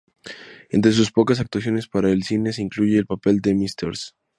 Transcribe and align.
Entre 0.71 0.93
sus 0.93 1.11
pocas 1.11 1.39
actuaciones 1.39 1.87
para 1.87 2.09
el 2.09 2.23
cine 2.23 2.53
se 2.53 2.63
incluye 2.63 2.97
el 2.97 3.05
papel 3.05 3.39
de 3.39 3.51
Mrs. 3.53 4.15